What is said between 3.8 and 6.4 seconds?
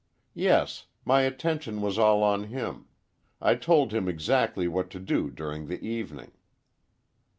him exactly what to do during the evening."